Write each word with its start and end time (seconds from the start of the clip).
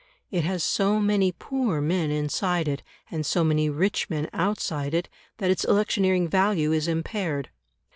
It 0.31 0.43
has 0.45 0.63
so 0.63 0.99
many 0.99 1.31
poor 1.31 1.79
men 1.79 2.09
inside 2.09 2.67
it, 2.67 2.81
and 3.11 3.23
so 3.23 3.43
many 3.43 3.69
rich 3.69 4.09
men 4.09 4.31
outside 4.33 4.95
it, 4.95 5.07
that 5.37 5.51
its 5.51 5.63
electioneering 5.63 6.27
value 6.27 6.71
is 6.71 6.87
impaired. 6.87 7.51